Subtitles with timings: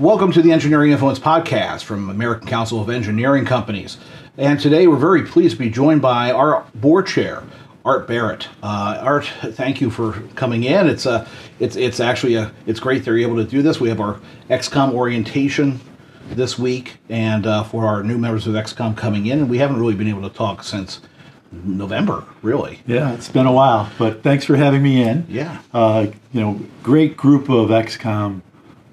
[0.00, 3.98] Welcome to the Engineering Influence podcast from American Council of Engineering Companies.
[4.38, 7.42] And today we're very pleased to be joined by our board chair,
[7.84, 8.48] Art Barrett.
[8.62, 10.88] Uh, Art, thank you for coming in.
[10.88, 13.78] It's a, it's it's actually a, it's great that you're able to do this.
[13.78, 14.18] We have our
[14.48, 15.78] XCOM orientation
[16.30, 19.78] this week, and uh, for our new members of XCOM coming in, and we haven't
[19.78, 21.02] really been able to talk since
[21.52, 22.80] November, really.
[22.86, 25.26] Yeah, it's been a while, but thanks for having me in.
[25.28, 25.60] Yeah.
[25.74, 28.40] Uh, you know, great group of XCOM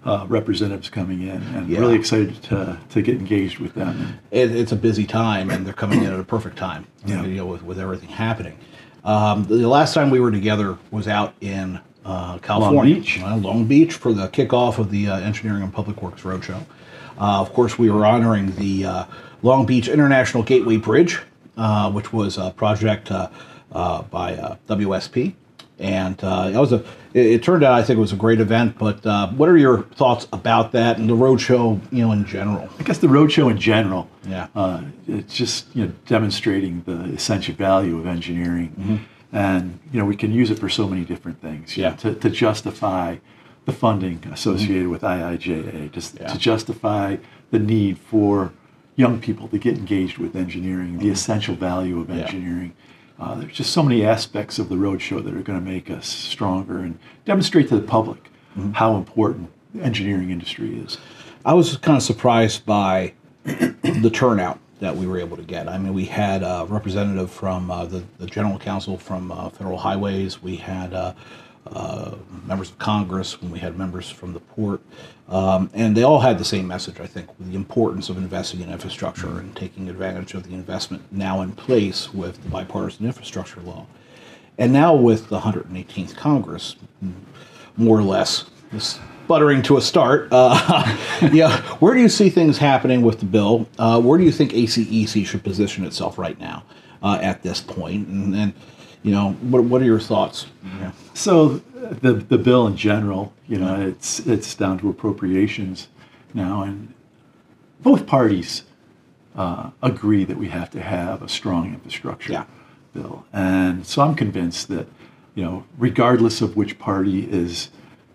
[0.08, 1.80] uh, representatives coming in, and Yeah.
[1.80, 4.20] really excited to, to get engaged with them.
[4.32, 6.88] it, it's a busy time, and they're coming in at a perfect time.
[7.06, 7.24] Yeah.
[7.24, 8.58] You know, with, with everything happening.
[9.04, 13.20] Um, the, last time we were together was out in uh, California, Beach.
[13.22, 16.62] uh, Long Beach, for the kickoff of the uh, Engineering and Public Works Roadshow.
[17.20, 19.06] Uh, of course, we were honoring the uh,
[19.44, 21.20] Long Beach International Gateway Bridge,
[21.58, 23.30] uh, which was a project uh,
[23.74, 25.34] uh, by uh, WSP.
[25.80, 26.84] And uh, it was a.
[27.14, 28.78] It, it turned out, I think, it was a great event.
[28.80, 32.68] But uh, what are your thoughts about that and the roadshow, you know, in general?
[32.80, 34.48] I guess the roadshow in general, Yeah.
[34.56, 40.16] uh, it's just you know demonstrating the essential value of engineering, and you know we
[40.16, 41.78] can use it for so many different things.
[41.78, 42.08] you know, Mm-hmm.
[42.08, 42.14] Yeah.
[42.14, 43.18] to, to justify
[43.66, 46.24] the funding associated with IIJA, just Mm-hmm.
[46.24, 46.34] Yeah.
[46.34, 47.18] to justify
[47.52, 48.52] the need for
[48.96, 52.18] young people to get engaged with engineering, the essential value of Mm-hmm.
[52.20, 52.70] Yeah.
[53.20, 56.08] Uh, there's just so many aspects of the roadshow that are going to make us
[56.08, 58.72] stronger and demonstrate to the public Mm-hmm.
[58.72, 60.98] how important the engineering industry is.
[61.46, 65.68] I was kind of surprised by the turnout that we were able to get.
[65.68, 69.78] I mean, we had a representative from uh, the, the General Counsel from uh, Federal
[69.78, 70.42] Highways.
[70.42, 71.14] We had uh,
[72.46, 74.82] members of Congress, when we had members from the port.
[75.30, 78.70] Um, and they all had the same message, I think, the importance of investing in
[78.70, 83.88] infrastructure and taking advantage of the investment now in place with the bipartisan infrastructure law.
[84.58, 86.78] And now with the 118th Congress,
[87.76, 88.46] more or less
[89.28, 90.30] sputtering to a start.
[90.32, 90.98] Uh,
[91.34, 93.68] yeah, where do you see things happening with the bill?
[93.78, 96.64] Uh, where do you think ACEC should position itself right now
[97.04, 98.08] uh, at this point?
[98.08, 98.54] And, and
[99.08, 100.48] you know, what, what are your thoughts?
[100.80, 100.92] Yeah.
[101.14, 101.62] So
[102.04, 105.88] the the bill in general, you know, it's it's down to appropriations
[106.34, 106.94] now, and
[107.80, 108.64] both parties
[109.36, 112.46] uh, agree that we have to have a strong infrastructure Yeah.
[112.94, 114.88] bill, and so I'm convinced that
[115.36, 117.70] you know, regardless of which party is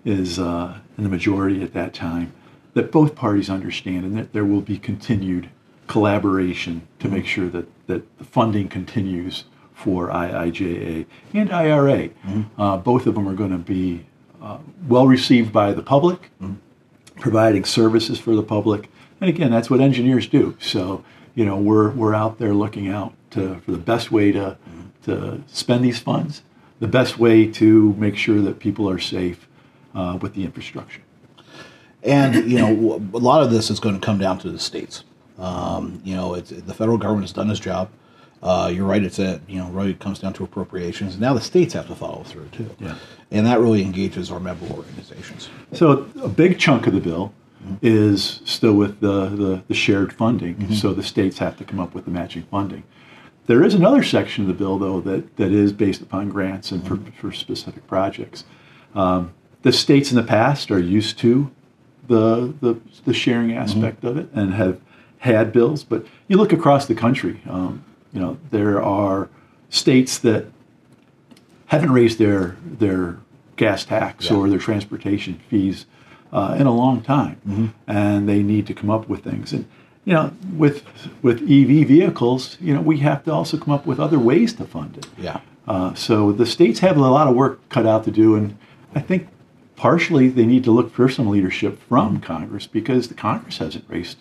[0.05, 2.33] is uh, in the majority at that time,
[2.75, 5.49] that both parties understand, and that there will be continued
[5.87, 9.45] collaboration to make sure that that the funding continues
[9.83, 12.11] for IIJA and IRA.
[12.59, 14.07] Uh, both of them are going to be
[14.41, 16.31] uh, well received by the public,
[17.21, 18.89] providing services for the public.
[19.21, 20.57] And again, that's what engineers do.
[20.61, 21.05] So,
[21.35, 24.57] you know, we're, we're out there looking out to, for the best way to,
[25.05, 26.43] to spend these funds,
[26.81, 29.49] the best way to make sure that people are safe
[29.95, 31.03] uh, with the infrastructure.
[32.03, 35.05] And you know, a lot of this is going to come down to the states.
[35.39, 37.91] Um, you know, it's, the federal government has done its job.
[38.43, 39.05] Uh, you're right.
[39.05, 41.19] It's a you know, really it comes down to appropriations.
[41.19, 42.71] Now the states have to follow through too.
[42.81, 42.97] Yeah.
[43.31, 45.49] And that really engages our member organizations.
[45.73, 47.33] So a big chunk of the bill
[47.81, 50.75] is still with the, the, the shared funding.
[50.75, 52.83] So the states have to come up with the matching funding.
[53.47, 56.87] There is another section of the bill, though, that, that is based upon grants and
[56.87, 58.45] for, for specific projects.
[58.95, 59.33] Um,
[59.63, 61.51] the states in the past are used to
[62.09, 64.81] the, the, the sharing aspect of it and have
[65.19, 65.85] had bills.
[65.85, 69.29] But you look across the country, um, you know, there are
[69.71, 70.47] states that
[71.67, 73.19] haven't raised their their
[73.57, 74.37] gas tax Yeah.
[74.37, 75.87] or their transportation fees
[76.33, 79.53] uh, in a long time, and they need to come up with things.
[79.53, 79.67] And
[80.05, 80.85] you know, with
[81.23, 84.65] with EV vehicles, you know, we have to also come up with other ways to
[84.65, 85.07] fund it.
[85.19, 85.41] Yeah.
[85.67, 88.57] Uh, so the states have a lot of work cut out to do, and
[88.95, 89.29] I think
[89.77, 94.19] partially they need to look for some leadership from Congress because the Congress hasn't raised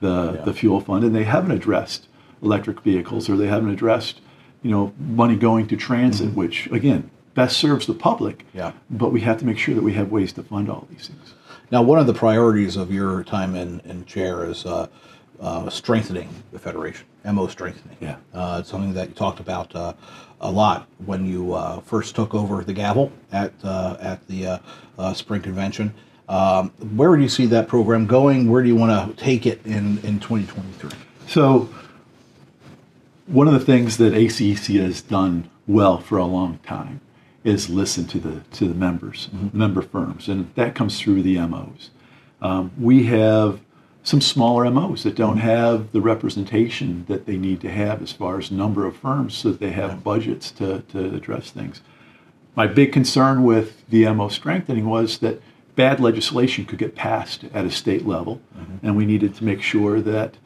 [0.00, 0.44] the, Yeah.
[0.44, 2.06] the fuel fund and they haven't addressed
[2.44, 4.20] electric vehicles or they haven't addressed
[4.62, 8.46] you know money going to transit, which again best serves the public.
[8.54, 8.72] Yeah.
[8.90, 11.34] But we have to make sure that we have ways to fund all these things.
[11.70, 14.86] Now, one of the priorities of your time in, in chair is uh,
[15.40, 17.96] uh, strengthening the federation, MO strengthening.
[18.00, 18.16] Yeah.
[18.32, 19.94] Uh, it's something that you talked about uh,
[20.40, 24.58] a lot when you uh, first took over the gavel at uh, at the uh,
[24.98, 25.92] uh, spring convention.
[26.28, 28.48] Um, where do you see that program going?
[28.50, 30.90] Where do you want to take it in, in 2023?
[31.26, 31.68] So,
[33.26, 37.00] one of the things that ACEC has done well for a long time
[37.42, 39.56] is listen to the to the members, mm-hmm.
[39.56, 41.90] member firms, and that comes through the MOs.
[42.40, 43.60] Um, we have
[44.02, 45.48] some smaller MOs that don't mm-hmm.
[45.48, 49.50] have the representation that they need to have as far as number of firms, so
[49.50, 51.82] that they have budgets to, to address things.
[52.56, 55.42] My big concern with the MO strengthening was that
[55.74, 58.86] bad legislation could get passed at a state level, mm-hmm.
[58.86, 60.36] and we needed to make sure that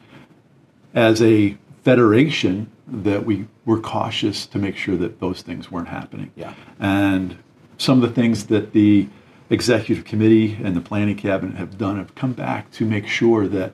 [0.93, 1.57] as a
[1.89, 6.31] federation that we were cautious to make sure that those things weren't happening.
[6.35, 6.53] Yeah.
[6.79, 7.35] And
[7.79, 9.07] some of the things that the
[9.49, 13.73] executive committee and the planning cabinet have done have come back to make sure that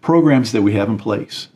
[0.00, 1.48] programs that we have in place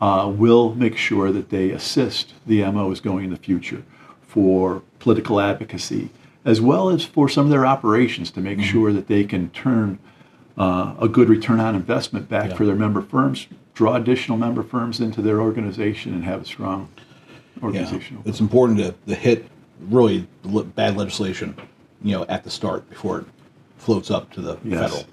[0.00, 3.82] uh, will make sure that they assist the MOs going in the future
[4.28, 6.10] for political advocacy,
[6.44, 9.98] as well as for some of their operations to make sure that they can turn
[10.56, 12.56] uh, a good return on investment back Yeah.
[12.56, 16.88] for their member firms, draw additional member firms into their organization, and have a strong
[16.98, 18.18] Yeah, organization.
[18.24, 19.46] it's important to, to hit
[19.88, 20.26] really
[20.74, 21.54] bad legislation,
[22.02, 23.26] you know, at the start before it
[23.76, 24.80] floats up to the Yes.
[24.80, 25.04] federal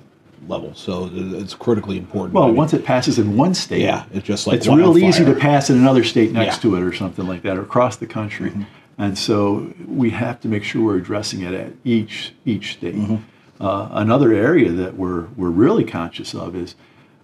[0.47, 0.71] level.
[0.73, 2.33] So it's critically important.
[2.33, 4.97] Well, I mean, once it passes in one state, Yeah, it's just like it's real
[4.97, 6.71] easy to pass in another state next Yeah.
[6.71, 6.81] Mm-hmm.
[6.81, 8.51] to it, or something like that, or across the country.
[8.97, 12.95] And so we have to make sure we're addressing it at each each state.
[12.95, 13.63] Mm-hmm.
[13.63, 16.73] Uh, another area that we're we're really conscious of is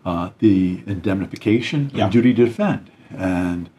[0.05, 2.03] uh, the indemnification Yeah.
[2.05, 3.69] and duty to defend, and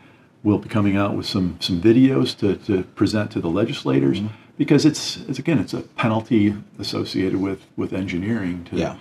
[0.43, 4.35] we'll be coming out with some some videos to, to present to the legislators Mm-hmm.
[4.57, 8.97] because it's it's again it's a penalty associated with with engineering to Yeah.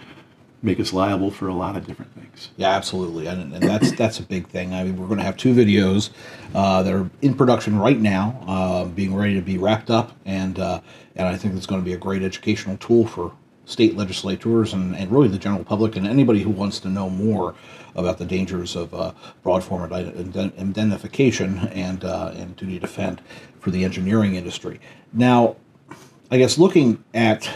[0.64, 2.50] make us liable for a lot of different things.
[2.56, 4.74] Yeah, absolutely, and, and that's that's a big thing.
[4.74, 6.12] I mean, we're going to have two videos
[6.54, 10.60] uh, that are in production right now, uh, being ready to be wrapped up, and
[10.60, 10.82] uh,
[11.16, 13.32] and I think it's going to be a great educational tool for
[13.66, 17.56] state legislators and, and really the general public and anybody who wants to know more
[17.96, 19.12] about the dangers of uh,
[19.44, 23.22] broad form indemnification and uh, and duty to defend
[23.60, 24.80] for the engineering industry.
[25.14, 25.56] Now,
[26.30, 27.50] I guess looking at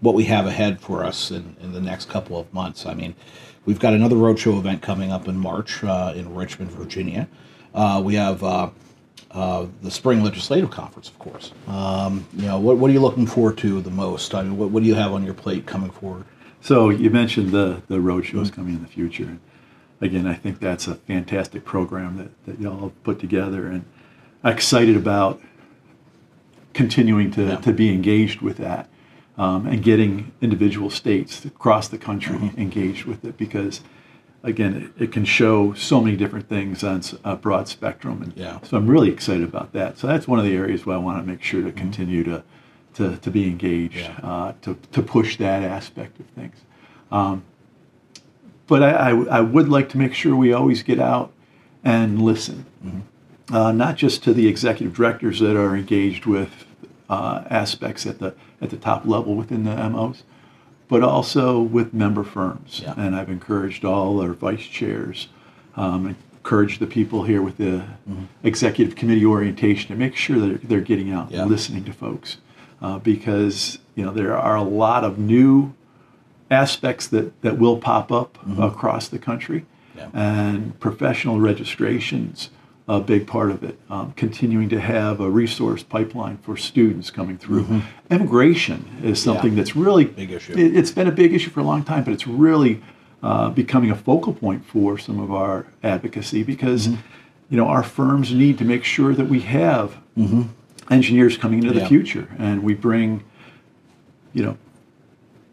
[0.00, 3.14] what we have ahead for us in, in the next couple of months, I mean,
[3.64, 7.28] we've got another roadshow event coming up in March uh, in Richmond, Virginia.
[7.74, 8.42] Uh, we have
[9.30, 11.52] uh, the Spring Legislative Conference, of course.
[11.66, 14.34] Um, you know, what, what are you looking forward to the most?
[14.34, 16.24] I mean, what, what do you have on your plate coming forward?
[16.60, 19.38] So you mentioned the the road shows coming in the future.
[20.00, 23.84] Again, I think that's a fantastic program that, that y'all have put together, and
[24.42, 25.40] I'm excited about
[26.72, 27.56] continuing to, Yeah.
[27.56, 28.88] to be engaged with that
[29.38, 32.60] um, and getting individual states across the country Mm-hmm.
[32.60, 33.80] engaged with it because
[34.44, 38.60] again it, it can show so many different things on a broad spectrum and Yeah.
[38.62, 39.98] so i'm really excited about that.
[39.98, 42.42] So that's one of the areas where i want to make sure to continue to,
[42.94, 44.18] to, to be engaged Yeah.
[44.22, 46.56] uh, to, to push that aspect of things.
[47.10, 47.42] Um,
[48.66, 51.32] but I, I, I would like to make sure we always get out
[51.82, 52.64] and listen.
[53.52, 56.64] Uh, not just to the executive directors that are engaged with
[57.10, 60.22] uh, aspects at the at the top level within the MOs,
[60.88, 62.80] but also with member firms.
[62.82, 62.94] Yeah.
[62.96, 65.28] And I've encouraged all our vice chairs,
[65.76, 67.84] um, encouraged the people here with the
[68.42, 71.42] executive committee orientation to make sure that they're getting out Yeah.
[71.42, 72.36] and listening to folks,
[72.82, 75.72] uh, because you know there are a lot of new
[76.50, 79.64] aspects that, that will pop up across the country.
[79.96, 80.08] Yeah.
[80.12, 82.50] And professional registrations,
[82.86, 83.78] a big part of it.
[83.88, 87.82] Um, continuing to have a resource pipeline for students coming through.
[88.10, 89.56] Immigration is something Yeah.
[89.56, 90.52] that's really Big issue.
[90.52, 92.82] It, it's been a big issue for a long time, but it's really
[93.22, 98.32] uh, becoming a focal point for some of our advocacy because you know our firms
[98.34, 99.96] need to make sure that we have
[100.90, 103.24] engineers coming into the future, and we bring
[104.34, 104.58] you know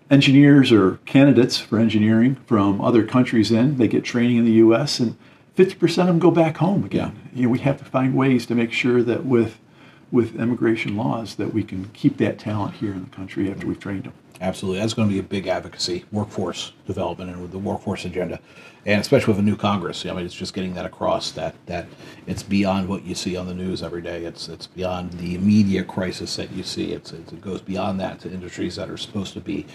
[0.10, 3.78] engineers or candidates for engineering from other countries in.
[3.78, 5.00] They get training in the U.S.
[5.00, 5.16] and
[5.62, 7.30] 50% of them go back home again.
[7.34, 9.60] You know, we have to find ways to make sure that with
[10.12, 13.80] with immigration laws that we can keep that talent here in the country after we've
[13.80, 14.14] trained them.
[14.42, 14.82] Absolutely.
[14.82, 18.42] That's going to be a big advocacy, workforce development and with the workforce agenda.
[18.86, 20.06] And especially with a new Congress.
[20.06, 21.86] I mean, it's just getting that across that, that
[22.26, 24.26] it's beyond what you see on the news every day.
[24.26, 26.92] It's, it's beyond the immediate crisis that you see.
[26.92, 29.66] It's, it's, it goes beyond that to industries that are supposed to be,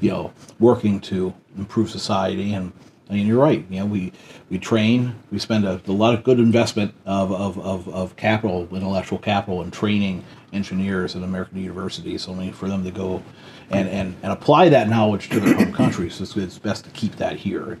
[0.00, 2.52] you know, working to improve society.
[2.52, 2.72] And
[3.08, 3.64] I mean, you're right.
[3.70, 4.12] You know, we,
[4.50, 8.68] we train, we spend a, a lot of good investment of, of, of, of capital,
[8.72, 12.26] intellectual capital, and training engineers at American universities.
[12.26, 13.22] Only for them to go
[13.70, 16.20] and, and, and apply that knowledge to their home countries.
[16.20, 17.78] It's, it's best to keep that here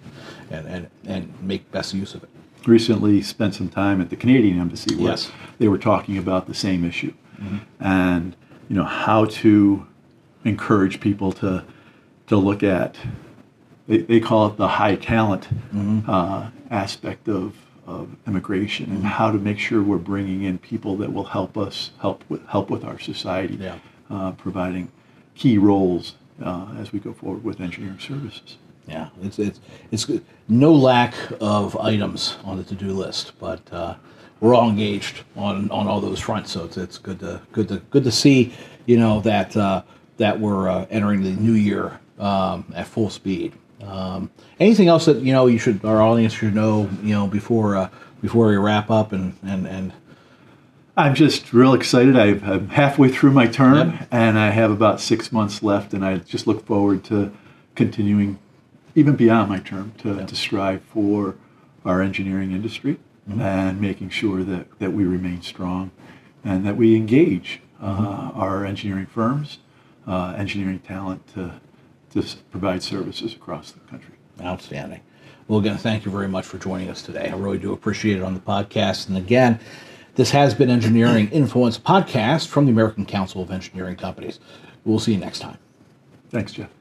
[0.50, 2.30] and, and, and make best use of it.
[2.64, 5.30] Recently spent some time at the Canadian Embassy where Yes.
[5.58, 7.58] they were talking about the same issue mm-hmm.
[7.80, 8.34] and
[8.68, 9.86] you know how to
[10.44, 11.64] encourage people to
[12.26, 12.96] to look at
[13.88, 15.48] they, they call it the high talent
[16.08, 17.54] uh, aspect of,
[17.86, 21.90] of immigration and how to make sure we're bringing in people that will help us
[22.00, 23.78] help with help with our society Yeah.
[24.10, 24.90] uh, providing
[25.34, 30.24] key roles uh, as we go forward with engineering services Yeah, it's it's it's good.
[30.48, 33.94] no lack of items on the to-do list, but uh,
[34.40, 36.52] we're all engaged on, on all those fronts.
[36.52, 38.52] So it's, it's good to good to good to see,
[38.86, 39.82] you know, that uh,
[40.18, 43.52] that we're uh, entering the new year um, at full speed.
[43.84, 47.76] Um, anything else that you know you should our audience should know you know before
[47.76, 47.90] uh,
[48.22, 49.92] before we wrap up and and and
[50.96, 52.16] I'm just real excited.
[52.16, 54.08] I've, I'm halfway through my term, Yep.
[54.10, 57.32] and I have about six months left, and I just look forward to
[57.74, 58.38] continuing,
[58.94, 61.34] even beyond my term, to, to strive for
[61.84, 65.90] our engineering industry and making sure that, that we remain strong
[66.44, 69.58] and that we engage uh, our engineering firms,
[70.06, 71.60] uh, engineering talent to,
[72.12, 74.14] to provide services across the country.
[74.40, 75.00] Outstanding.
[75.48, 77.28] Well, again, thank you very much for joining us today.
[77.28, 79.08] I really do appreciate it on the podcast.
[79.08, 79.60] And again,
[80.16, 84.40] this has been Engineering Influence Podcast from the American Council of Engineering Companies.
[84.84, 85.58] We'll see you next time.
[86.30, 86.75] Thanks, Jeff.